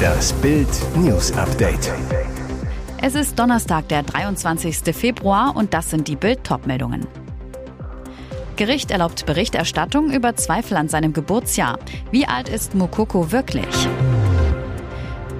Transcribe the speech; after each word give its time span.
Das 0.00 0.32
Bild 0.34 0.68
News 0.96 1.32
Update. 1.32 1.92
Es 3.02 3.14
ist 3.14 3.38
Donnerstag, 3.38 3.88
der 3.88 4.02
23. 4.02 4.94
Februar 4.94 5.56
und 5.56 5.72
das 5.74 5.90
sind 5.90 6.08
die 6.08 6.16
Bild 6.16 6.40
meldungen 6.66 7.06
Gericht 8.56 8.90
erlaubt 8.90 9.24
Berichterstattung 9.24 10.10
über 10.10 10.36
Zweifel 10.36 10.76
an 10.76 10.88
seinem 10.88 11.14
Geburtsjahr. 11.14 11.78
Wie 12.10 12.26
alt 12.26 12.50
ist 12.50 12.74
Mukoko 12.74 13.32
wirklich? 13.32 13.88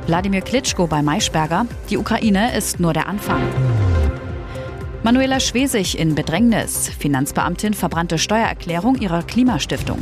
Wladimir 0.07 0.41
Klitschko 0.41 0.87
bei 0.87 1.03
Maischberger. 1.03 1.67
Die 1.91 1.99
Ukraine 1.99 2.57
ist 2.57 2.81
nur 2.81 2.95
der 2.95 3.07
Anfang. 3.07 3.43
Manuela 5.03 5.39
Schwesig 5.39 5.99
in 5.99 6.15
Bedrängnis. 6.15 6.89
Finanzbeamtin 6.99 7.75
verbrannte 7.75 8.17
Steuererklärung 8.17 8.97
ihrer 8.97 9.23
Klimastiftung. 9.23 9.99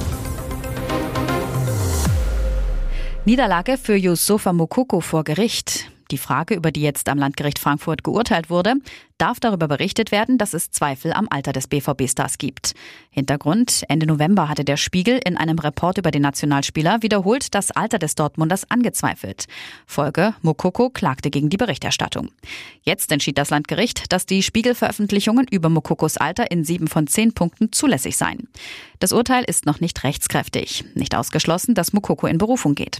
Niederlage 3.29 3.77
für 3.77 3.95
Yusufa 3.95 4.55
Mukoko 4.55 5.03
vor 5.03 5.23
Gericht. 5.23 5.91
Die 6.11 6.17
Frage, 6.17 6.55
über 6.55 6.73
die 6.73 6.81
jetzt 6.81 7.11
am 7.11 7.19
Landgericht 7.19 7.59
Frankfurt 7.59 8.03
geurteilt 8.03 8.49
wurde, 8.49 8.77
darf 9.19 9.41
darüber 9.41 9.69
berichtet 9.69 10.13
werden, 10.13 10.39
dass 10.39 10.55
es 10.55 10.71
Zweifel 10.71 11.13
am 11.13 11.27
Alter 11.29 11.53
des 11.53 11.67
BVB-Stars 11.67 12.39
gibt. 12.39 12.75
Hintergrund, 13.11 13.83
Ende 13.89 14.07
November 14.07 14.49
hatte 14.49 14.65
der 14.65 14.77
Spiegel 14.77 15.21
in 15.25 15.37
einem 15.37 15.59
Report 15.59 15.99
über 15.99 16.11
den 16.11 16.23
Nationalspieler 16.23 17.03
wiederholt 17.03 17.55
das 17.55 17.73
Alter 17.73 17.99
des 17.99 18.15
Dortmunders 18.15 18.71
angezweifelt. 18.71 19.47
Folge, 19.87 20.35
Mokoko 20.43 20.89
klagte 20.89 21.31
gegen 21.31 21.51
die 21.51 21.57
Berichterstattung. 21.57 22.31
Jetzt 22.83 23.11
entschied 23.13 23.39
das 23.39 23.51
Landgericht, 23.51 24.13
dass 24.13 24.25
die 24.25 24.43
Spiegelveröffentlichungen 24.43 25.47
über 25.51 25.69
Mokokos 25.69 26.17
Alter 26.17 26.51
in 26.51 26.65
sieben 26.65 26.87
von 26.87 27.07
zehn 27.09 27.33
Punkten 27.33 27.73
zulässig 27.73 28.17
seien. 28.17 28.49
Das 29.01 29.13
Urteil 29.13 29.45
ist 29.45 29.67
noch 29.67 29.81
nicht 29.81 30.03
rechtskräftig. 30.05 30.85
Nicht 30.95 31.15
ausgeschlossen, 31.15 31.75
dass 31.75 31.93
Mokoko 31.93 32.27
in 32.27 32.39
Berufung 32.39 32.75
geht. 32.75 32.99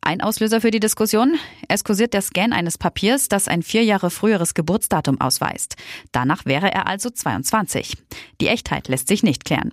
Ein 0.00 0.20
Auslöser 0.20 0.60
für 0.60 0.70
die 0.70 0.80
Diskussion? 0.80 1.38
Es 1.68 1.84
kursiert 1.84 2.14
der 2.14 2.22
Scan 2.22 2.52
eines 2.52 2.78
Papiers, 2.78 3.28
das 3.28 3.48
ein 3.48 3.62
vier 3.62 3.84
Jahre 3.84 4.10
früheres 4.10 4.54
Geburtsdatum 4.54 5.20
ausweist. 5.20 5.49
Danach 6.12 6.44
wäre 6.44 6.72
er 6.72 6.86
also 6.86 7.10
22. 7.10 7.96
Die 8.40 8.48
Echtheit 8.48 8.88
lässt 8.88 9.08
sich 9.08 9.22
nicht 9.22 9.44
klären. 9.44 9.72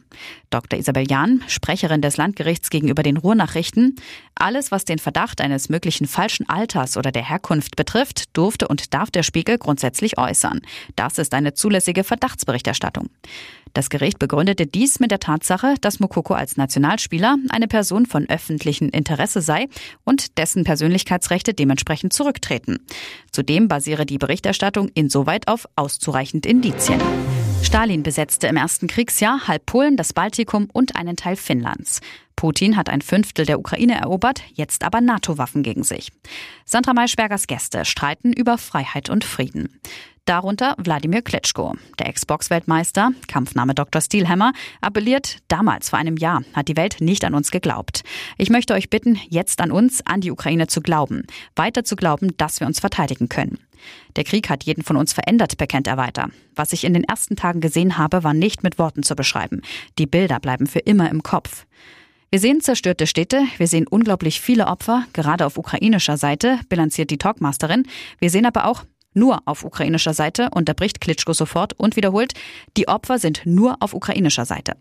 Dr. 0.50 0.80
Isabel 0.80 1.09
Jahn, 1.09 1.44
Sprecherin 1.47 2.02
des 2.02 2.17
Landgerichts 2.17 2.70
gegenüber 2.70 3.03
den 3.03 3.17
Ruhrnachrichten, 3.17 3.95
alles, 4.36 4.72
was 4.72 4.86
den 4.86 5.00
Verdacht 5.00 5.42
eines 5.42 5.70
möglichen 5.70 6.08
falschen 6.08 6.48
Alters 6.48 6.98
oder 6.98 7.11
der 7.11 7.28
Herkunft 7.28 7.75
betrifft, 7.75 8.36
durfte 8.38 8.67
und 8.67 8.94
darf 8.94 9.11
der 9.11 9.23
Spiegel 9.23 9.58
grundsätzlich 9.58 10.17
äußern. 10.17 10.61
Das 10.95 11.17
ist 11.17 11.33
eine 11.33 11.53
zulässige 11.53 12.03
Verdachtsberichterstattung. 12.03 13.09
Das 13.73 13.89
Gericht 13.89 14.17
begründete 14.17 14.66
dies 14.66 15.00
mit 15.00 15.11
der 15.11 15.20
Tatsache, 15.20 15.75
dass 15.81 16.00
Mokoko 16.00 16.33
als 16.33 16.58
Nationalspieler 16.58 17.38
eine 17.50 17.67
Person 17.67 18.05
von 18.05 18.28
öffentlichem 18.28 18.89
Interesse 18.89 19.42
sei 19.42 19.67
und 20.03 20.38
dessen 20.38 20.64
Persönlichkeitsrechte 20.64 21.53
dementsprechend 21.53 22.14
zurücktreten. 22.14 22.80
Zudem 23.31 23.67
basiere 23.67 24.05
die 24.05 24.17
Berichterstattung 24.17 24.89
insoweit 24.95 25.48
auf 25.48 25.67
auszureichend 25.76 26.46
Indizien. 26.46 27.02
Stalin 27.64 28.04
besetzte 28.04 28.48
im 28.48 28.56
ersten 28.56 28.88
Kriegsjahr 28.88 29.48
halb 29.48 29.66
Polen, 29.66 29.98
das 29.98 30.14
Baltikum 30.14 30.70
und 30.72 30.96
einen 30.96 31.16
Teil 31.16 31.36
Finnlands. 31.36 32.02
Putin 32.36 32.78
hat 32.78 32.88
ein 32.88 33.02
Fünftel 33.02 33.46
der 33.46 33.60
Ukraine 33.60 34.00
erobert, 34.00 34.44
jetzt 34.54 34.84
aber 34.84 35.02
NATO-Waffen 35.02 35.64
gegen 35.64 35.84
sich. 35.84 36.12
Sandra 36.66 36.94
Maischbergers 36.94 37.48
Gäste 37.48 37.84
streiten 37.84 38.32
über 38.32 38.58
Freiheit 38.58 39.10
und 39.10 39.23
Frieden. 39.23 39.80
Darunter 40.28 40.75
Wladimir 40.78 41.22
Klitschko. 41.22 41.75
Der 42.00 42.08
Ex-Box-Weltmeister, 42.08 43.11
Kampfname 43.30 43.73
Dr. 43.73 44.02
Steelhammer, 44.02 44.52
appelliert, 44.81 45.38
damals 45.47 45.89
vor 45.89 46.00
einem 46.00 46.17
Jahr 46.17 46.42
hat 46.53 46.67
die 46.67 46.75
Welt 46.75 46.97
nicht 47.00 47.23
an 47.23 47.33
uns 47.33 47.50
geglaubt. 47.50 48.03
Ich 48.38 48.50
möchte 48.50 48.73
euch 48.73 48.89
bitten, 48.89 49.17
jetzt 49.30 49.61
an 49.61 49.72
uns, 49.72 50.05
an 50.05 50.20
die 50.20 50.30
Ukraine 50.30 50.67
zu 50.67 50.81
glauben. 50.81 51.23
Weiter 51.55 51.86
zu 51.86 51.95
glauben, 51.95 52.36
dass 52.36 52.59
wir 52.59 52.67
uns 52.67 52.81
verteidigen 52.81 53.30
können. 53.30 53.58
Der 54.17 54.25
Krieg 54.25 54.50
hat 54.50 54.66
jeden 54.66 54.83
von 54.83 54.98
uns 54.98 55.14
verändert, 55.14 55.58
bekennt 55.58 55.88
er 55.88 55.95
weiter. 55.95 56.30
Was 56.55 56.73
ich 56.73 56.83
in 56.83 56.94
den 56.94 57.05
ersten 57.05 57.38
Tagen 57.38 57.61
gesehen 57.61 57.98
habe, 57.98 58.26
war 58.26 58.33
nicht 58.33 58.64
mit 58.64 58.77
Worten 58.77 59.04
zu 59.04 59.15
beschreiben. 59.15 59.61
Die 59.98 60.08
Bilder 60.08 60.42
bleiben 60.42 60.67
für 60.67 60.80
immer 60.80 61.09
im 61.09 61.23
Kopf. 61.23 61.65
Wir 62.32 62.42
sehen 62.42 62.59
zerstörte 62.59 63.08
Städte, 63.08 63.44
wir 63.55 63.67
sehen 63.67 63.88
unglaublich 63.88 64.42
viele 64.42 64.67
Opfer, 64.67 65.05
gerade 65.14 65.45
auf 65.45 65.58
ukrainischer 65.58 66.17
Seite, 66.17 66.59
bilanziert 66.67 67.11
die 67.11 67.17
Talkmasterin. 67.17 67.88
Wir 68.20 68.30
sehen 68.30 68.45
aber 68.45 68.65
auch 68.65 68.83
nur 69.17 69.42
auf 69.45 69.66
ukrainischer 69.66 70.14
Seite, 70.14 70.50
unterbricht 70.52 71.02
Klitschko 71.02 71.33
sofort 71.33 71.73
und 71.73 71.95
wiederholt, 71.95 72.33
die 72.78 72.88
Opfer 72.88 73.20
sind 73.20 73.42
nur 73.45 73.78
auf 73.82 73.94
ukrainischer 73.94 74.45
Seite. 74.45 74.78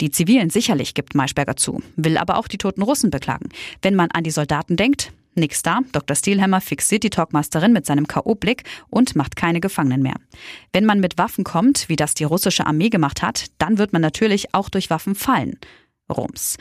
Die 0.00 0.10
Zivilen 0.10 0.50
sicherlich, 0.50 0.94
gibt 0.94 1.14
Maischberger 1.14 1.56
zu, 1.56 1.82
will 1.96 2.18
aber 2.18 2.36
auch 2.36 2.48
die 2.48 2.58
toten 2.58 2.82
Russen 2.82 3.10
beklagen. 3.10 3.48
Wenn 3.82 3.94
man 3.94 4.10
an 4.10 4.24
die 4.24 4.30
Soldaten 4.30 4.76
denkt, 4.76 5.12
Nix 5.38 5.62
da. 5.62 5.80
Dr. 5.92 6.16
Steelhammer 6.16 6.60
fixiert 6.60 7.04
die 7.04 7.10
Talkmasterin 7.10 7.72
mit 7.72 7.86
seinem 7.86 8.08
K.O.-Blick 8.08 8.64
und 8.90 9.16
macht 9.16 9.36
keine 9.36 9.60
Gefangenen 9.60 10.02
mehr. 10.02 10.16
Wenn 10.72 10.84
man 10.84 11.00
mit 11.00 11.16
Waffen 11.16 11.44
kommt, 11.44 11.88
wie 11.88 11.96
das 11.96 12.14
die 12.14 12.24
russische 12.24 12.66
Armee 12.66 12.88
gemacht 12.88 13.22
hat, 13.22 13.46
dann 13.58 13.78
wird 13.78 13.92
man 13.92 14.02
natürlich 14.02 14.52
auch 14.54 14.68
durch 14.68 14.90
Waffen 14.90 15.14
fallen. 15.14 15.58
Rums. 16.10 16.56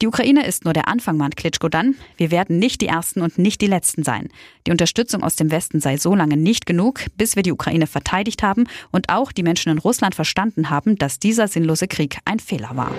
Die 0.00 0.06
Ukraine 0.06 0.46
ist 0.46 0.64
nur 0.64 0.74
der 0.74 0.86
Anfang, 0.86 1.16
mahnt 1.16 1.36
Klitschko 1.36 1.68
dann. 1.68 1.96
Wir 2.16 2.30
werden 2.30 2.60
nicht 2.60 2.80
die 2.80 2.86
Ersten 2.86 3.20
und 3.20 3.36
nicht 3.36 3.60
die 3.60 3.66
Letzten 3.66 4.04
sein. 4.04 4.28
Die 4.64 4.70
Unterstützung 4.70 5.24
aus 5.24 5.34
dem 5.34 5.50
Westen 5.50 5.80
sei 5.80 5.96
so 5.96 6.14
lange 6.14 6.36
nicht 6.36 6.66
genug, 6.66 7.00
bis 7.16 7.34
wir 7.34 7.42
die 7.42 7.50
Ukraine 7.50 7.88
verteidigt 7.88 8.44
haben 8.44 8.68
und 8.92 9.08
auch 9.08 9.32
die 9.32 9.42
Menschen 9.42 9.72
in 9.72 9.78
Russland 9.78 10.14
verstanden 10.14 10.70
haben, 10.70 10.96
dass 10.98 11.18
dieser 11.18 11.48
sinnlose 11.48 11.88
Krieg 11.88 12.18
ein 12.24 12.38
Fehler 12.38 12.76
war. 12.76 12.92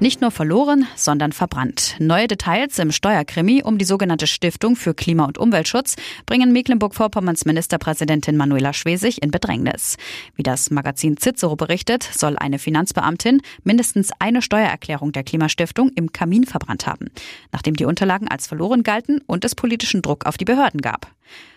Nicht 0.00 0.20
nur 0.20 0.32
verloren, 0.32 0.86
sondern 0.96 1.32
verbrannt. 1.32 1.94
Neue 2.00 2.26
Details 2.26 2.78
im 2.80 2.90
Steuerkrimi 2.90 3.62
um 3.62 3.78
die 3.78 3.84
sogenannte 3.84 4.26
Stiftung 4.26 4.74
für 4.74 4.92
Klima- 4.92 5.24
und 5.24 5.38
Umweltschutz 5.38 5.94
bringen 6.26 6.52
Mecklenburg-Vorpommerns 6.52 7.44
Ministerpräsidentin 7.44 8.36
Manuela 8.36 8.72
Schwesig 8.72 9.22
in 9.22 9.30
Bedrängnis. 9.30 9.96
Wie 10.34 10.42
das 10.42 10.70
Magazin 10.70 11.16
Cicero 11.16 11.54
berichtet, 11.54 12.02
soll 12.02 12.36
eine 12.36 12.58
Finanzbeamtin 12.58 13.40
mindestens 13.62 14.10
eine 14.18 14.42
Steuererklärung 14.42 15.12
der 15.12 15.22
Klimastiftung 15.22 15.90
im 15.94 16.12
Kamin 16.12 16.44
verbrannt 16.44 16.86
haben, 16.88 17.10
nachdem 17.52 17.76
die 17.76 17.84
Unterlagen 17.84 18.26
als 18.26 18.48
verloren 18.48 18.82
galten 18.82 19.20
und 19.26 19.44
es 19.44 19.54
politischen 19.54 20.02
Druck 20.02 20.26
auf 20.26 20.36
die 20.36 20.44
Behörden 20.44 20.80
gab. 20.80 21.06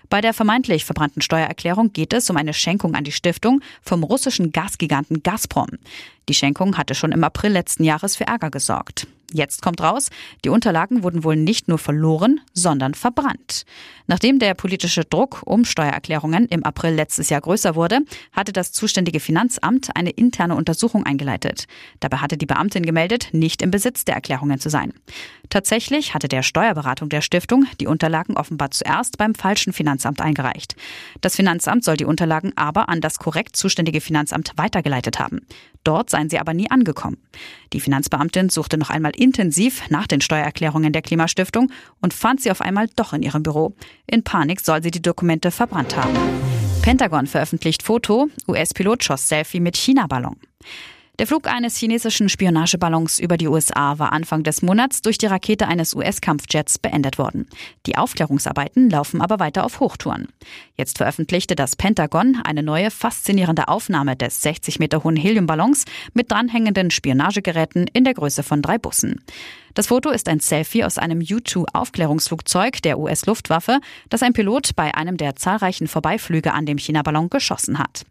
Bei 0.10 0.22
der 0.22 0.34
vermeintlich 0.34 0.86
verbrannten 0.86 1.22
Steuererklärung 1.22 1.92
geht 1.92 2.14
es 2.14 2.30
um 2.30 2.38
eine 2.38 2.54
Schenkung 2.54 2.96
an 2.96 3.04
die 3.04 3.12
Stiftung 3.12 3.62
vom 3.82 4.04
russischen 4.04 4.52
Gasgiganten 4.52 5.22
Gazprom. 5.22 5.70
Die 6.30 6.34
Schenkung 6.34 6.78
hatte 6.78 6.96
schon 6.96 7.12
im 7.12 7.24
April 7.24 7.52
letzten 7.52 7.84
Jahres 7.84 8.16
für 8.16 8.28
Ärger 8.28 8.50
gesorgt. 8.50 9.08
Jetzt 9.34 9.62
kommt 9.62 9.82
raus, 9.82 10.10
die 10.46 10.50
Unterlagen 10.50 11.04
wurden 11.04 11.26
wohl 11.26 11.36
nicht 11.36 11.68
nur 11.68 11.78
verloren, 11.78 12.40
sondern 12.54 12.94
verbrannt. 12.94 13.66
Nachdem 14.08 14.40
der 14.40 14.54
politische 14.54 15.04
Druck 15.04 15.42
um 15.46 15.66
Steuererklärungen 15.66 16.46
im 16.48 16.64
April 16.64 16.94
letztes 16.94 17.30
Jahr 17.30 17.42
größer 17.42 17.76
wurde, 17.76 18.00
hatte 18.32 18.54
das 18.54 18.72
zuständige 18.72 19.20
Finanzamt 19.20 19.90
eine 19.98 20.12
interne 20.12 20.56
Untersuchung 20.56 21.06
eingeleitet. 21.06 21.66
Dabei 22.00 22.18
hatte 22.18 22.38
die 22.38 22.46
Beamtin 22.46 22.86
gemeldet, 22.86 23.30
nicht 23.34 23.62
im 23.62 23.70
Besitz 23.70 24.06
der 24.06 24.16
Erklärungen 24.16 24.60
zu 24.60 24.70
sein. 24.70 24.94
Tatsächlich 25.50 26.14
hatte 26.14 26.30
der 26.30 26.42
Steuerberatung 26.42 27.10
der 27.10 27.22
Stiftung 27.22 27.66
die 27.82 27.88
Unterlagen 27.88 28.38
offenbar 28.38 28.72
zuerst 28.72 29.18
beim 29.18 29.36
falschen 29.36 29.74
Finanzamt 29.74 30.22
eingereicht. 30.22 30.78
Das 31.20 31.36
Finanzamt 31.36 31.84
soll 31.84 31.98
die 31.98 32.06
Unterlagen 32.06 32.54
aber 32.56 32.88
an 32.88 33.02
das 33.02 33.20
korrekt 33.20 33.58
zuständige 33.58 34.00
Finanzamt 34.00 34.54
weitergeleitet 34.56 35.20
haben. 35.20 35.42
Dort 35.84 36.10
seien 36.10 36.30
sie 36.30 36.40
aber 36.40 36.54
nie 36.54 36.70
angekommen. 36.70 37.18
Die 37.72 37.80
Finanzbeamtin 37.80 38.50
suchte 38.50 38.78
noch 38.78 38.90
einmal 38.90 39.14
intensiv 39.18 39.90
nach 39.90 40.08
den 40.08 40.22
Steuererklärungen 40.22 40.94
der 40.94 41.02
Klimastiftung 41.02 41.72
und 42.02 42.14
fand 42.14 42.42
sie 42.42 42.52
auf 42.52 42.62
einmal 42.62 42.88
doch 42.96 43.14
in 43.14 43.24
ihrem 43.24 43.44
Büro. 43.44 43.76
In 44.06 44.24
Panik 44.24 44.62
soll 44.62 44.82
sie 44.84 44.92
die 44.92 45.02
Dokumente 45.02 45.52
verbrannt 45.52 45.98
haben. 45.98 46.16
Pentagon 46.82 47.28
veröffentlicht 47.28 47.84
Foto, 47.84 48.30
US-Pilot 48.48 49.04
schoss 49.04 49.28
Selfie 49.28 49.60
mit 49.60 49.76
China-Ballon. 49.76 50.38
Der 51.20 51.26
Flug 51.26 51.48
eines 51.48 51.76
chinesischen 51.76 52.30
Spionageballons 52.30 53.18
über 53.18 53.38
die 53.38 53.48
USA 53.48 53.98
war 53.98 54.14
Anfang 54.14 54.44
des 54.44 54.62
Monats 54.62 55.02
durch 55.02 55.18
die 55.18 55.26
Rakete 55.26 55.68
eines 55.68 55.96
US-Kampfjets 55.96 56.78
beendet 56.78 57.18
worden. 57.18 57.48
Die 57.88 57.98
Aufklärungsarbeiten 57.98 58.88
laufen 58.92 59.20
aber 59.20 59.40
weiter 59.40 59.66
auf 59.66 59.80
Hochtouren. 59.80 60.28
Jetzt 60.76 60.98
veröffentlichte 61.00 61.56
das 61.56 61.76
Pentagon 61.76 62.40
eine 62.44 62.62
neue 62.62 62.92
faszinierende 62.92 63.68
Aufnahme 63.68 64.16
des 64.16 64.44
60 64.44 64.78
Meter 64.78 65.04
hohen 65.04 65.16
Heliumballons 65.16 65.86
mit 66.14 66.32
dranhängenden 66.32 66.92
Spionagegeräten 66.92 67.88
in 67.92 68.04
der 68.04 68.14
Größe 68.14 68.44
von 68.44 68.62
drei 68.62 68.78
Bussen. 68.78 69.24
Das 69.78 69.86
Foto 69.86 70.10
ist 70.10 70.28
ein 70.28 70.40
Selfie 70.40 70.84
aus 70.84 70.98
einem 70.98 71.20
U-2-Aufklärungsflugzeug 71.20 72.82
der 72.82 72.98
US-Luftwaffe, 72.98 73.80
das 74.10 74.24
ein 74.24 74.34
Pilot 74.34 74.76
bei 74.76 74.96
einem 74.96 75.18
der 75.18 75.36
zahlreichen 75.36 75.88
Vorbeiflüge 75.88 76.52
an 76.52 76.66
dem 76.66 76.80
China-Ballon 76.80 77.30
geschossen 77.30 77.78
hat. 77.78 78.04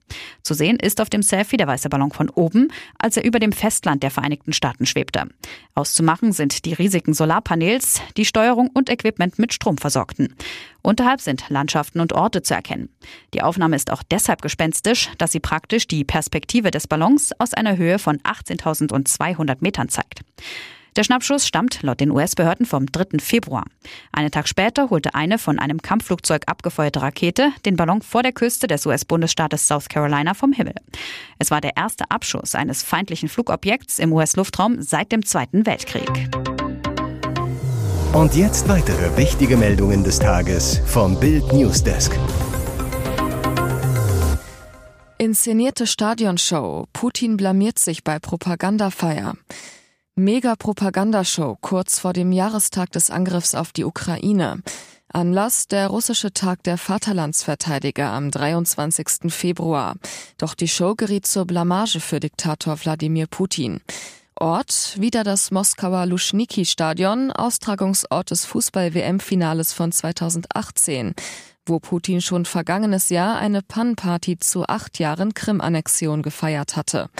Zu 0.42 0.54
sehen 0.54 0.78
ist 0.78 1.00
auf 1.00 1.10
dem 1.10 1.22
Selfie 1.24 1.56
der 1.56 1.66
weiße 1.66 1.88
Ballon 1.88 2.12
von 2.12 2.30
oben, 2.30 2.68
als 3.00 3.16
er 3.16 3.24
über 3.24 3.40
dem 3.40 3.50
Festland 3.50 4.04
der 4.04 4.12
Vereinigten 4.12 4.52
Staaten 4.52 4.86
schwebte. 4.86 5.24
Auszumachen 5.74 6.30
sind 6.30 6.66
die 6.66 6.72
riesigen 6.72 7.14
Solarpanels, 7.14 8.00
die 8.16 8.26
Steuerung 8.26 8.70
und 8.72 8.88
Equipment 8.88 9.40
mit 9.40 9.52
Strom 9.52 9.76
versorgten. 9.76 10.36
Unterhalb 10.82 11.20
sind 11.20 11.46
Landschaften 11.48 11.98
und 11.98 12.12
Orte 12.12 12.42
zu 12.42 12.54
erkennen. 12.54 12.90
Die 13.34 13.42
Aufnahme 13.42 13.74
ist 13.74 13.90
auch 13.90 14.04
deshalb 14.04 14.40
gespenstisch, 14.40 15.10
dass 15.18 15.32
sie 15.32 15.40
praktisch 15.40 15.88
die 15.88 16.04
Perspektive 16.04 16.70
des 16.70 16.86
Ballons 16.86 17.32
aus 17.40 17.54
einer 17.54 17.76
Höhe 17.76 17.98
von 17.98 18.18
18.200 18.18 19.56
Metern 19.62 19.88
zeigt. 19.88 20.20
Der 20.96 21.04
Schnappschuss 21.04 21.46
stammt 21.46 21.82
laut 21.82 22.00
den 22.00 22.10
US-Behörden 22.10 22.64
vom 22.64 22.86
3. 22.86 23.18
Februar. 23.20 23.64
Einen 24.12 24.30
Tag 24.30 24.48
später 24.48 24.88
holte 24.88 25.14
eine 25.14 25.36
von 25.38 25.58
einem 25.58 25.82
Kampfflugzeug 25.82 26.44
abgefeuerte 26.46 27.02
Rakete 27.02 27.52
den 27.66 27.76
Ballon 27.76 28.00
vor 28.00 28.22
der 28.22 28.32
Küste 28.32 28.66
des 28.66 28.86
US-Bundesstaates 28.86 29.68
South 29.68 29.90
Carolina 29.90 30.32
vom 30.32 30.52
Himmel. 30.52 30.74
Es 31.38 31.50
war 31.50 31.60
der 31.60 31.76
erste 31.76 32.10
Abschuss 32.10 32.54
eines 32.54 32.82
feindlichen 32.82 33.28
Flugobjekts 33.28 33.98
im 33.98 34.10
US-Luftraum 34.10 34.80
seit 34.80 35.12
dem 35.12 35.22
Zweiten 35.22 35.66
Weltkrieg. 35.66 36.30
Und 38.14 38.34
jetzt 38.34 38.66
weitere 38.66 39.14
wichtige 39.18 39.58
Meldungen 39.58 40.02
des 40.02 40.18
Tages 40.18 40.80
vom 40.86 41.20
Bild 41.20 41.52
Newsdesk. 41.52 42.18
Inszenierte 45.18 45.86
Stadionshow. 45.86 46.86
Putin 46.94 47.36
blamiert 47.36 47.78
sich 47.78 48.02
bei 48.02 48.18
Propagandafeier. 48.18 49.34
Mega-Propagandashow 50.18 51.58
kurz 51.60 51.98
vor 51.98 52.14
dem 52.14 52.32
Jahrestag 52.32 52.90
des 52.90 53.10
Angriffs 53.10 53.54
auf 53.54 53.72
die 53.72 53.84
Ukraine. 53.84 54.62
Anlass 55.12 55.68
der 55.68 55.88
russische 55.88 56.32
Tag 56.32 56.62
der 56.62 56.78
Vaterlandsverteidiger 56.78 58.10
am 58.10 58.30
23. 58.30 59.30
Februar. 59.30 59.96
Doch 60.38 60.54
die 60.54 60.68
Show 60.68 60.94
geriet 60.94 61.26
zur 61.26 61.44
Blamage 61.44 62.00
für 62.00 62.18
Diktator 62.18 62.82
Wladimir 62.82 63.26
Putin. 63.26 63.82
Ort 64.36 64.96
wieder 64.98 65.22
das 65.22 65.50
Moskauer 65.50 66.06
Luschniki-Stadion, 66.06 67.30
Austragungsort 67.30 68.30
des 68.30 68.46
Fußball-WM-Finales 68.46 69.74
von 69.74 69.92
2018 69.92 71.14
wo 71.68 71.80
Putin 71.80 72.20
schon 72.20 72.44
vergangenes 72.44 73.08
Jahr 73.08 73.38
eine 73.38 73.60
Pannparty 73.60 74.38
zu 74.38 74.66
acht 74.68 75.00
Jahren 75.00 75.34
Krim-Annexion 75.34 76.22
gefeiert 76.22 76.76
hatte. 76.76 77.10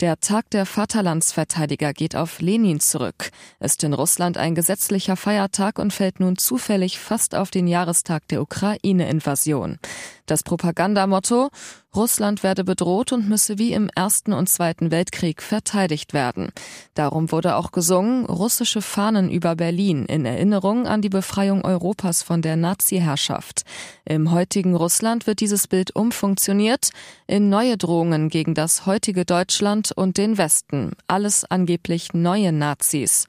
Der 0.00 0.18
Tag 0.18 0.50
der 0.50 0.66
Vaterlandsverteidiger 0.66 1.92
geht 1.92 2.16
auf 2.16 2.40
Lenin 2.40 2.80
zurück, 2.80 3.30
ist 3.60 3.84
in 3.84 3.94
Russland 3.94 4.36
ein 4.36 4.56
gesetzlicher 4.56 5.14
Feiertag 5.14 5.78
und 5.78 5.92
fällt 5.92 6.18
nun 6.18 6.36
zufällig 6.36 6.98
fast 6.98 7.36
auf 7.36 7.52
den 7.52 7.68
Jahrestag 7.68 8.26
der 8.26 8.42
Ukraine-Invasion. 8.42 9.78
Das 10.26 10.42
Propagandamotto 10.42 11.50
Russland 11.94 12.42
werde 12.42 12.64
bedroht 12.64 13.12
und 13.12 13.28
müsse 13.28 13.58
wie 13.58 13.72
im 13.72 13.88
Ersten 13.94 14.32
und 14.32 14.48
Zweiten 14.48 14.90
Weltkrieg 14.90 15.42
verteidigt 15.42 16.12
werden. 16.12 16.50
Darum 16.94 17.30
wurde 17.30 17.56
auch 17.56 17.72
gesungen 17.72 18.26
russische 18.26 18.82
Fahnen 18.82 19.30
über 19.30 19.54
Berlin 19.56 20.04
in 20.06 20.24
Erinnerung 20.26 20.86
an 20.86 21.02
die 21.02 21.08
Befreiung 21.08 21.64
Europas 21.64 22.22
von 22.22 22.42
der 22.42 22.56
Nazi-Herrschaft. 22.56 23.62
Im 24.04 24.32
heutigen 24.32 24.74
Russland 24.74 25.26
wird 25.26 25.40
dieses 25.40 25.68
Bild 25.68 25.94
umfunktioniert 25.94 26.90
in 27.26 27.48
neue 27.48 27.76
Drohungen 27.76 28.28
gegen 28.28 28.54
das 28.54 28.86
heutige 28.86 29.24
Deutschland 29.24 29.92
und 29.92 30.18
den 30.18 30.36
Westen. 30.36 30.92
Alles 31.06 31.44
angeblich 31.44 32.14
neue 32.14 32.52
Nazis. 32.52 33.26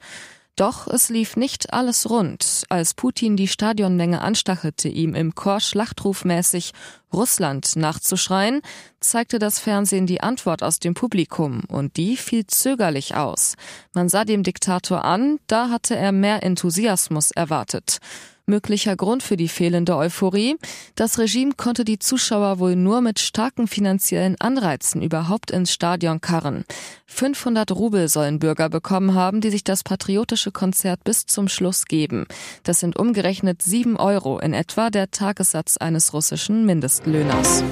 Doch 0.56 0.86
es 0.86 1.10
lief 1.10 1.36
nicht 1.36 1.74
alles 1.74 2.08
rund. 2.08 2.64
Als 2.70 2.94
Putin 2.94 3.36
die 3.36 3.46
Stadionmenge 3.46 4.22
anstachelte, 4.22 4.88
ihm 4.88 5.14
im 5.14 5.34
Chor 5.34 5.60
schlachtrufmäßig 5.60 6.72
Russland 7.12 7.76
nachzuschreien, 7.76 8.62
zeigte 8.98 9.38
das 9.38 9.58
Fernsehen 9.58 10.06
die 10.06 10.22
Antwort 10.22 10.62
aus 10.62 10.78
dem 10.78 10.94
Publikum 10.94 11.60
und 11.68 11.98
die 11.98 12.16
fiel 12.16 12.46
zögerlich 12.46 13.14
aus. 13.14 13.56
Man 13.92 14.08
sah 14.08 14.24
dem 14.24 14.42
Diktator 14.42 15.04
an, 15.04 15.38
da 15.46 15.68
hatte 15.68 15.94
er 15.94 16.12
mehr 16.12 16.42
Enthusiasmus 16.42 17.32
erwartet. 17.32 17.98
Möglicher 18.48 18.94
Grund 18.94 19.24
für 19.24 19.36
die 19.36 19.48
fehlende 19.48 19.96
Euphorie? 19.96 20.56
Das 20.94 21.18
Regime 21.18 21.54
konnte 21.56 21.84
die 21.84 21.98
Zuschauer 21.98 22.60
wohl 22.60 22.76
nur 22.76 23.00
mit 23.00 23.18
starken 23.18 23.66
finanziellen 23.66 24.36
Anreizen 24.38 25.02
überhaupt 25.02 25.50
ins 25.50 25.72
Stadion 25.72 26.20
karren. 26.20 26.64
500 27.06 27.72
Rubel 27.72 28.08
sollen 28.08 28.38
Bürger 28.38 28.68
bekommen 28.68 29.14
haben, 29.14 29.40
die 29.40 29.50
sich 29.50 29.64
das 29.64 29.82
patriotische 29.82 30.52
Konzert 30.52 31.02
bis 31.02 31.26
zum 31.26 31.48
Schluss 31.48 31.86
geben. 31.86 32.26
Das 32.62 32.78
sind 32.78 32.96
umgerechnet 32.96 33.62
7 33.62 33.96
Euro 33.96 34.38
in 34.38 34.54
etwa 34.54 34.90
der 34.90 35.10
Tagessatz 35.10 35.76
eines 35.76 36.12
russischen 36.12 36.64
Mindestlöhners. 36.66 37.64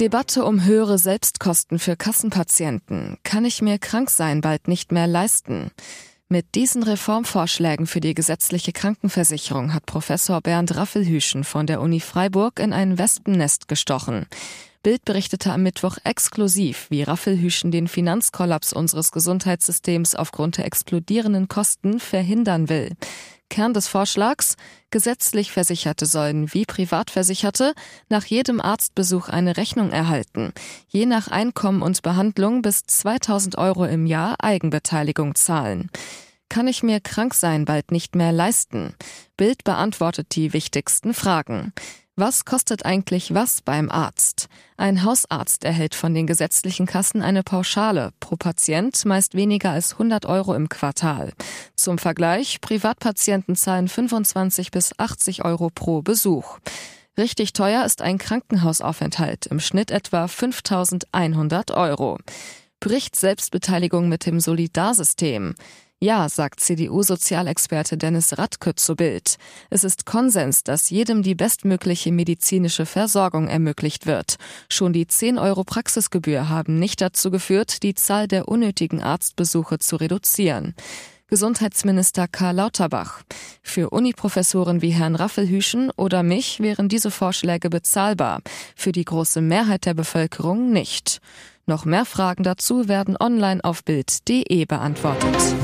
Debatte 0.00 0.46
um 0.46 0.64
höhere 0.64 0.96
Selbstkosten 0.96 1.78
für 1.78 1.96
Kassenpatienten. 1.96 3.18
Kann 3.24 3.44
ich 3.44 3.60
mir 3.60 3.78
krank 3.78 4.08
sein 4.08 4.40
bald 4.40 4.68
nicht 4.68 4.90
mehr 4.90 5.06
leisten? 5.06 5.70
Mit 6.32 6.54
diesen 6.54 6.82
Reformvorschlägen 6.82 7.86
für 7.86 8.00
die 8.00 8.14
gesetzliche 8.14 8.72
Krankenversicherung 8.72 9.74
hat 9.74 9.84
Professor 9.84 10.40
Bernd 10.40 10.74
Raffelhüschen 10.74 11.44
von 11.44 11.66
der 11.66 11.82
Uni 11.82 12.00
Freiburg 12.00 12.58
in 12.58 12.72
ein 12.72 12.96
Wespennest 12.96 13.68
gestochen. 13.68 14.24
Bild 14.82 15.04
berichtete 15.04 15.52
am 15.52 15.62
Mittwoch 15.62 15.98
exklusiv, 16.04 16.86
wie 16.88 17.02
Raffelhüschen 17.02 17.70
den 17.70 17.86
Finanzkollaps 17.86 18.72
unseres 18.72 19.12
Gesundheitssystems 19.12 20.14
aufgrund 20.14 20.56
der 20.56 20.64
explodierenden 20.64 21.48
Kosten 21.48 22.00
verhindern 22.00 22.70
will. 22.70 22.92
Kern 23.52 23.74
des 23.74 23.86
Vorschlags, 23.86 24.56
gesetzlich 24.90 25.52
Versicherte 25.52 26.06
sollen 26.06 26.54
wie 26.54 26.64
Privatversicherte 26.64 27.74
nach 28.08 28.24
jedem 28.24 28.62
Arztbesuch 28.62 29.28
eine 29.28 29.58
Rechnung 29.58 29.90
erhalten, 29.90 30.54
je 30.88 31.04
nach 31.04 31.28
Einkommen 31.28 31.82
und 31.82 32.00
Behandlung 32.00 32.62
bis 32.62 32.84
2000 32.84 33.58
Euro 33.58 33.84
im 33.84 34.06
Jahr 34.06 34.36
Eigenbeteiligung 34.42 35.34
zahlen. 35.34 35.90
Kann 36.48 36.66
ich 36.66 36.82
mir 36.82 37.00
krank 37.00 37.34
sein 37.34 37.66
bald 37.66 37.92
nicht 37.92 38.14
mehr 38.14 38.32
leisten? 38.32 38.94
Bild 39.36 39.64
beantwortet 39.64 40.28
die 40.34 40.54
wichtigsten 40.54 41.12
Fragen. 41.12 41.74
Was 42.14 42.44
kostet 42.44 42.84
eigentlich 42.84 43.32
was 43.32 43.62
beim 43.62 43.90
Arzt? 43.90 44.48
Ein 44.76 45.02
Hausarzt 45.02 45.64
erhält 45.64 45.94
von 45.94 46.12
den 46.12 46.26
gesetzlichen 46.26 46.84
Kassen 46.84 47.22
eine 47.22 47.42
Pauschale, 47.42 48.10
pro 48.20 48.36
Patient 48.36 49.02
meist 49.06 49.34
weniger 49.34 49.70
als 49.70 49.92
100 49.92 50.26
Euro 50.26 50.54
im 50.54 50.68
Quartal. 50.68 51.32
Zum 51.74 51.96
Vergleich, 51.96 52.60
Privatpatienten 52.60 53.56
zahlen 53.56 53.88
25 53.88 54.70
bis 54.70 54.92
80 54.98 55.46
Euro 55.46 55.70
pro 55.74 56.02
Besuch. 56.02 56.58
Richtig 57.16 57.54
teuer 57.54 57.82
ist 57.86 58.02
ein 58.02 58.18
Krankenhausaufenthalt, 58.18 59.46
im 59.46 59.58
Schnitt 59.58 59.90
etwa 59.90 60.28
5100 60.28 61.70
Euro. 61.70 62.18
Bricht 62.78 63.16
Selbstbeteiligung 63.16 64.10
mit 64.10 64.26
dem 64.26 64.38
Solidarsystem? 64.38 65.54
Ja, 66.02 66.28
sagt 66.28 66.58
CDU-Sozialexperte 66.58 67.96
Dennis 67.96 68.36
Radke 68.36 68.74
zu 68.74 68.96
Bild. 68.96 69.36
Es 69.70 69.84
ist 69.84 70.04
Konsens, 70.04 70.64
dass 70.64 70.90
jedem 70.90 71.22
die 71.22 71.36
bestmögliche 71.36 72.10
medizinische 72.10 72.86
Versorgung 72.86 73.46
ermöglicht 73.46 74.04
wird. 74.04 74.34
Schon 74.68 74.92
die 74.92 75.06
10 75.06 75.38
Euro 75.38 75.62
Praxisgebühr 75.62 76.48
haben 76.48 76.80
nicht 76.80 77.00
dazu 77.00 77.30
geführt, 77.30 77.84
die 77.84 77.94
Zahl 77.94 78.26
der 78.26 78.48
unnötigen 78.48 79.00
Arztbesuche 79.00 79.78
zu 79.78 79.94
reduzieren. 79.94 80.74
Gesundheitsminister 81.28 82.26
Karl 82.26 82.56
Lauterbach. 82.56 83.22
Für 83.62 83.90
Uniprofessoren 83.90 84.82
wie 84.82 84.90
Herrn 84.90 85.14
Raffelhüschen 85.14 85.92
oder 85.96 86.24
mich 86.24 86.58
wären 86.58 86.88
diese 86.88 87.12
Vorschläge 87.12 87.70
bezahlbar, 87.70 88.40
für 88.74 88.90
die 88.90 89.04
große 89.04 89.40
Mehrheit 89.40 89.86
der 89.86 89.94
Bevölkerung 89.94 90.72
nicht. 90.72 91.20
Noch 91.66 91.84
mehr 91.84 92.04
Fragen 92.04 92.42
dazu 92.42 92.88
werden 92.88 93.16
online 93.16 93.62
auf 93.62 93.84
Bild.de 93.84 94.64
beantwortet. 94.64 95.54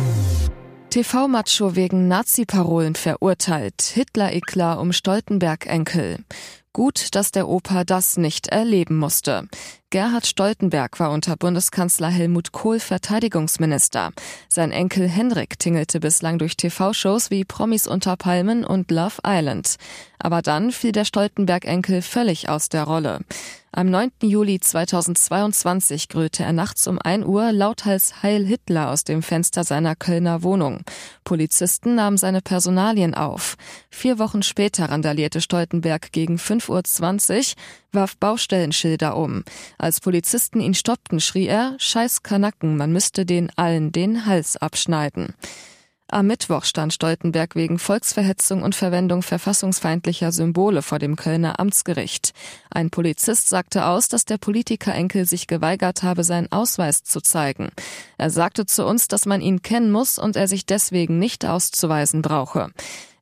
TV-Macho 0.90 1.76
wegen 1.76 2.08
Nazi-Parolen 2.08 2.94
verurteilt. 2.94 3.82
Hitler-Eklar 3.82 4.80
um 4.80 4.94
Stoltenberg-Enkel. 4.94 6.24
Gut, 6.72 7.14
dass 7.14 7.30
der 7.30 7.46
Opa 7.46 7.84
das 7.84 8.16
nicht 8.16 8.48
erleben 8.48 8.96
musste. 8.96 9.48
Gerhard 9.90 10.26
Stoltenberg 10.26 10.98
war 10.98 11.10
unter 11.10 11.36
Bundeskanzler 11.36 12.08
Helmut 12.08 12.52
Kohl 12.52 12.80
Verteidigungsminister. 12.80 14.12
Sein 14.48 14.72
Enkel 14.72 15.08
Henrik 15.08 15.58
tingelte 15.58 16.00
bislang 16.00 16.38
durch 16.38 16.56
TV-Shows 16.56 17.30
wie 17.30 17.44
Promis 17.44 17.86
unter 17.86 18.16
Palmen 18.16 18.64
und 18.64 18.90
Love 18.90 19.16
Island. 19.26 19.76
Aber 20.18 20.40
dann 20.40 20.72
fiel 20.72 20.92
der 20.92 21.04
Stoltenberg-Enkel 21.04 22.00
völlig 22.00 22.48
aus 22.48 22.70
der 22.70 22.84
Rolle. 22.84 23.20
Am 23.70 23.90
9. 23.90 24.10
Juli 24.22 24.60
2022 24.60 26.08
grüllte 26.08 26.42
er 26.42 26.54
nachts 26.54 26.86
um 26.86 26.98
1 26.98 27.26
Uhr 27.26 27.52
lauthals 27.52 28.22
Heil 28.22 28.46
Hitler 28.46 28.90
aus 28.90 29.04
dem 29.04 29.22
Fenster 29.22 29.62
seiner 29.62 29.94
Kölner 29.94 30.42
Wohnung. 30.42 30.80
Polizisten 31.22 31.94
nahmen 31.94 32.16
seine 32.16 32.40
Personalien 32.40 33.14
auf. 33.14 33.56
Vier 33.90 34.18
Wochen 34.18 34.42
später 34.42 34.86
randalierte 34.86 35.42
Stoltenberg 35.42 36.12
gegen 36.12 36.36
5.20 36.36 37.36
Uhr, 37.38 37.62
warf 37.92 38.16
Baustellenschilder 38.16 39.14
um. 39.16 39.44
Als 39.76 40.00
Polizisten 40.00 40.60
ihn 40.60 40.74
stoppten, 40.74 41.20
schrie 41.20 41.46
er, 41.46 41.74
Scheiß 41.78 42.22
Kanacken, 42.22 42.78
man 42.78 42.90
müsste 42.90 43.26
den 43.26 43.50
allen 43.56 43.92
den 43.92 44.24
Hals 44.24 44.56
abschneiden. 44.56 45.34
Am 46.10 46.26
Mittwoch 46.26 46.64
stand 46.64 46.94
Stoltenberg 46.94 47.54
wegen 47.54 47.78
Volksverhetzung 47.78 48.62
und 48.62 48.74
Verwendung 48.74 49.20
verfassungsfeindlicher 49.20 50.32
Symbole 50.32 50.80
vor 50.80 50.98
dem 50.98 51.16
Kölner 51.16 51.60
Amtsgericht. 51.60 52.32
Ein 52.70 52.88
Polizist 52.88 53.50
sagte 53.50 53.84
aus, 53.84 54.08
dass 54.08 54.24
der 54.24 54.38
Politikerenkel 54.38 55.26
sich 55.26 55.46
geweigert 55.46 56.02
habe, 56.02 56.24
seinen 56.24 56.50
Ausweis 56.50 57.02
zu 57.02 57.20
zeigen. 57.20 57.68
Er 58.16 58.30
sagte 58.30 58.64
zu 58.64 58.86
uns, 58.86 59.08
dass 59.08 59.26
man 59.26 59.42
ihn 59.42 59.60
kennen 59.60 59.90
muss 59.92 60.18
und 60.18 60.34
er 60.36 60.48
sich 60.48 60.64
deswegen 60.64 61.18
nicht 61.18 61.44
auszuweisen 61.44 62.22
brauche. 62.22 62.70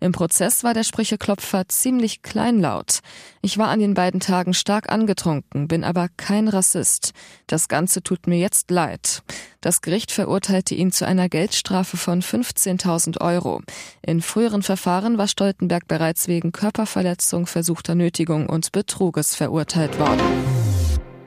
Im 0.06 0.12
Prozess 0.12 0.62
war 0.62 0.72
der 0.72 0.84
Sprücheklopfer 0.84 1.66
ziemlich 1.66 2.22
kleinlaut. 2.22 3.00
Ich 3.42 3.58
war 3.58 3.70
an 3.70 3.80
den 3.80 3.94
beiden 3.94 4.20
Tagen 4.20 4.54
stark 4.54 4.88
angetrunken, 4.88 5.66
bin 5.66 5.82
aber 5.82 6.06
kein 6.16 6.46
Rassist. 6.46 7.10
Das 7.48 7.66
Ganze 7.66 8.04
tut 8.04 8.28
mir 8.28 8.38
jetzt 8.38 8.70
leid. 8.70 9.24
Das 9.60 9.80
Gericht 9.80 10.12
verurteilte 10.12 10.76
ihn 10.76 10.92
zu 10.92 11.08
einer 11.08 11.28
Geldstrafe 11.28 11.96
von 11.96 12.22
15.000 12.22 13.20
Euro. 13.20 13.62
In 14.00 14.22
früheren 14.22 14.62
Verfahren 14.62 15.18
war 15.18 15.26
Stoltenberg 15.26 15.88
bereits 15.88 16.28
wegen 16.28 16.52
Körperverletzung, 16.52 17.48
versuchter 17.48 17.96
Nötigung 17.96 18.48
und 18.48 18.70
Betruges 18.70 19.34
verurteilt 19.34 19.98
worden. 19.98 20.22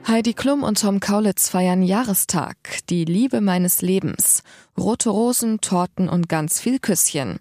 Heidi 0.08 0.32
Klum 0.32 0.62
und 0.62 0.80
Tom 0.80 1.00
Kaulitz 1.00 1.50
feiern 1.50 1.82
Jahrestag, 1.82 2.56
die 2.88 3.04
Liebe 3.04 3.42
meines 3.42 3.82
Lebens. 3.82 4.42
Rote 4.78 5.10
Rosen, 5.10 5.60
Torten 5.60 6.08
und 6.08 6.30
ganz 6.30 6.58
viel 6.58 6.78
Küsschen. 6.78 7.40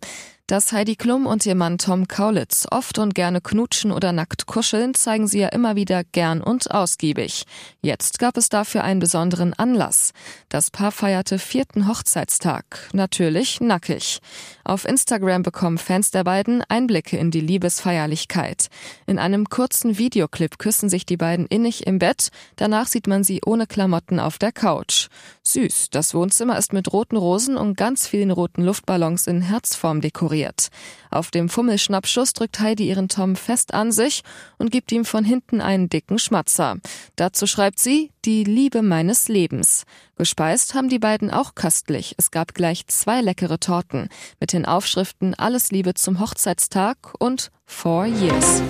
Dass 0.49 0.71
Heidi 0.71 0.95
Klum 0.95 1.27
und 1.27 1.45
ihr 1.45 1.53
Mann 1.53 1.77
Tom 1.77 2.07
Kaulitz 2.07 2.65
oft 2.71 2.97
und 2.97 3.13
gerne 3.13 3.39
knutschen 3.39 3.91
oder 3.91 4.11
nackt 4.11 4.47
kuscheln, 4.47 4.95
zeigen 4.95 5.27
sie 5.27 5.41
ja 5.41 5.49
immer 5.49 5.75
wieder 5.75 6.03
gern 6.03 6.41
und 6.41 6.71
ausgiebig. 6.71 7.43
Jetzt 7.83 8.17
gab 8.17 8.35
es 8.35 8.49
dafür 8.49 8.83
einen 8.83 8.99
besonderen 8.99 9.53
Anlass. 9.53 10.11
Das 10.49 10.71
Paar 10.71 10.91
feierte 10.91 11.37
vierten 11.37 11.87
Hochzeitstag. 11.87 12.89
Natürlich 12.93 13.61
nackig. 13.61 14.21
Auf 14.63 14.85
Instagram 14.85 15.43
bekommen 15.43 15.77
Fans 15.77 16.09
der 16.09 16.23
beiden 16.23 16.63
Einblicke 16.67 17.15
in 17.17 17.29
die 17.29 17.41
Liebesfeierlichkeit. 17.41 18.69
In 19.05 19.19
einem 19.19 19.49
kurzen 19.49 19.99
Videoclip 19.99 20.57
küssen 20.57 20.89
sich 20.89 21.05
die 21.05 21.17
beiden 21.17 21.45
innig 21.45 21.85
im 21.85 21.99
Bett. 21.99 22.29
Danach 22.55 22.87
sieht 22.87 23.05
man 23.05 23.23
sie 23.23 23.41
ohne 23.45 23.67
Klamotten 23.67 24.19
auf 24.19 24.39
der 24.39 24.51
Couch. 24.51 25.09
Süß. 25.43 25.91
Das 25.91 26.15
Wohnzimmer 26.15 26.57
ist 26.57 26.73
mit 26.73 26.91
roten 26.91 27.17
Rosen 27.17 27.55
und 27.55 27.77
ganz 27.77 28.07
vielen 28.07 28.31
roten 28.31 28.63
Luftballons 28.63 29.27
in 29.27 29.41
Herzform 29.41 30.01
dekoriert 30.01 30.38
ignoriert. 30.39 30.69
Auf 31.11 31.31
dem 31.31 31.49
Fummelschnappschuss 31.49 32.33
drückt 32.33 32.59
Heidi 32.59 32.87
ihren 32.87 33.09
Tom 33.09 33.35
fest 33.35 33.73
an 33.73 33.91
sich 33.91 34.21
und 34.57 34.71
gibt 34.71 34.91
ihm 34.91 35.05
von 35.05 35.23
hinten 35.23 35.59
einen 35.59 35.89
dicken 35.89 36.19
Schmatzer. 36.19 36.77
Dazu 37.15 37.47
schreibt 37.47 37.79
sie, 37.79 38.11
die 38.25 38.43
Liebe 38.43 38.81
meines 38.81 39.27
Lebens. 39.27 39.85
Gespeist 40.17 40.75
haben 40.75 40.89
die 40.89 40.99
beiden 40.99 41.31
auch 41.31 41.55
köstlich. 41.55 42.13
Es 42.17 42.29
gab 42.29 42.53
gleich 42.53 42.85
zwei 42.87 43.21
leckere 43.21 43.59
Torten 43.59 44.09
mit 44.39 44.53
den 44.53 44.65
Aufschriften 44.65 45.33
Alles 45.33 45.71
Liebe 45.71 45.95
zum 45.95 46.19
Hochzeitstag 46.19 46.97
und 47.17 47.49
Four 47.65 48.05
Years. 48.05 48.61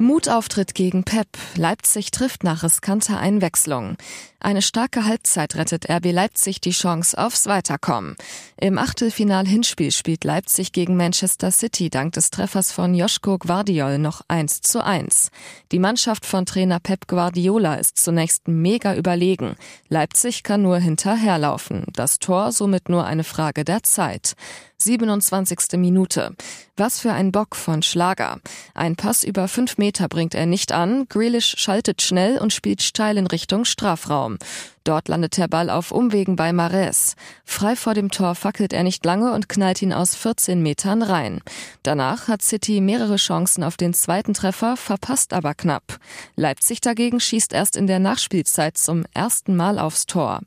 Mutauftritt 0.00 0.76
gegen 0.76 1.02
Pep. 1.02 1.26
Leipzig 1.56 2.12
trifft 2.12 2.44
nach 2.44 2.62
riskanter 2.62 3.18
Einwechslung. 3.18 3.96
Eine 4.40 4.62
starke 4.62 5.04
Halbzeit 5.04 5.56
rettet 5.56 5.90
RB 5.90 6.12
Leipzig 6.12 6.60
die 6.60 6.70
Chance 6.70 7.18
aufs 7.18 7.46
Weiterkommen. 7.46 8.14
Im 8.60 8.78
Achtelfinal-Hinspiel 8.78 9.90
spielt 9.90 10.22
Leipzig 10.22 10.70
gegen 10.70 10.96
Manchester 10.96 11.50
City 11.50 11.90
dank 11.90 12.12
des 12.12 12.30
Treffers 12.30 12.70
von 12.70 12.94
Joschko 12.94 13.38
Guardiol 13.38 13.98
noch 13.98 14.22
1 14.28 14.60
zu 14.60 14.84
1. 14.84 15.32
Die 15.72 15.80
Mannschaft 15.80 16.24
von 16.24 16.46
Trainer 16.46 16.78
Pep 16.78 17.08
Guardiola 17.08 17.74
ist 17.74 17.98
zunächst 17.98 18.46
mega 18.46 18.94
überlegen. 18.94 19.56
Leipzig 19.88 20.44
kann 20.44 20.62
nur 20.62 20.78
hinterherlaufen. 20.78 21.84
Das 21.92 22.20
Tor 22.20 22.52
somit 22.52 22.88
nur 22.88 23.04
eine 23.04 23.24
Frage 23.24 23.64
der 23.64 23.82
Zeit. 23.82 24.34
27. 24.80 25.76
Minute. 25.76 26.36
Was 26.76 27.00
für 27.00 27.10
ein 27.12 27.32
Bock 27.32 27.56
von 27.56 27.82
Schlager. 27.82 28.38
Ein 28.74 28.94
Pass 28.94 29.24
über 29.24 29.48
fünf 29.48 29.76
Meter 29.76 30.06
bringt 30.06 30.36
er 30.36 30.46
nicht 30.46 30.70
an. 30.70 31.06
Grealish 31.08 31.56
schaltet 31.58 32.00
schnell 32.00 32.38
und 32.38 32.52
spielt 32.52 32.82
steil 32.82 33.16
in 33.16 33.26
Richtung 33.26 33.64
Strafraum. 33.64 34.38
Dort 34.84 35.08
landet 35.08 35.36
der 35.36 35.48
Ball 35.48 35.68
auf 35.68 35.90
Umwegen 35.90 36.36
bei 36.36 36.52
Mares. 36.52 37.16
Frei 37.44 37.74
vor 37.74 37.94
dem 37.94 38.12
Tor 38.12 38.36
fackelt 38.36 38.72
er 38.72 38.84
nicht 38.84 39.04
lange 39.04 39.32
und 39.32 39.48
knallt 39.48 39.82
ihn 39.82 39.92
aus 39.92 40.14
14 40.14 40.62
Metern 40.62 41.02
rein. 41.02 41.40
Danach 41.82 42.28
hat 42.28 42.42
City 42.42 42.80
mehrere 42.80 43.16
Chancen 43.16 43.64
auf 43.64 43.76
den 43.76 43.94
zweiten 43.94 44.32
Treffer, 44.32 44.76
verpasst 44.76 45.32
aber 45.32 45.54
knapp. 45.54 45.98
Leipzig 46.36 46.80
dagegen 46.80 47.18
schießt 47.18 47.52
erst 47.52 47.76
in 47.76 47.88
der 47.88 47.98
Nachspielzeit 47.98 48.78
zum 48.78 49.04
ersten 49.12 49.56
Mal 49.56 49.80
aufs 49.80 50.06
Tor. 50.06 50.40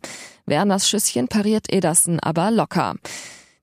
Werners 0.46 0.90
Schüsschen 0.90 1.28
pariert 1.28 1.72
Ederson 1.72 2.22
aber 2.22 2.50
locker. 2.50 2.96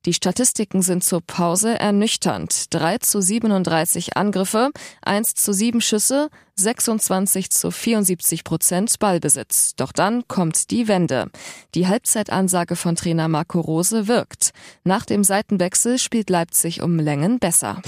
Die 0.05 0.13
Statistiken 0.13 0.81
sind 0.81 1.03
zur 1.03 1.19
Pause 1.19 1.77
ernüchternd. 1.77 2.73
3 2.73 2.99
zu 2.99 3.21
37 3.21 4.15
Angriffe, 4.15 4.69
1 5.01 5.35
zu 5.35 5.51
7 5.51 5.81
Schüsse, 5.81 6.29
26 6.55 7.49
zu 7.49 7.69
74 7.69 8.45
Prozent 8.45 8.97
Ballbesitz. 8.99 9.75
Doch 9.75 9.91
dann 9.91 10.25
kommt 10.29 10.71
die 10.71 10.87
Wende. 10.87 11.29
Die 11.75 11.87
Halbzeitansage 11.87 12.77
von 12.77 12.95
Trainer 12.95 13.27
Marco 13.27 13.59
Rose 13.59 14.07
wirkt. 14.07 14.51
Nach 14.85 15.05
dem 15.05 15.25
Seitenwechsel 15.25 15.99
spielt 15.99 16.29
Leipzig 16.29 16.81
um 16.81 16.97
Längen 16.97 17.39
besser. 17.39 17.81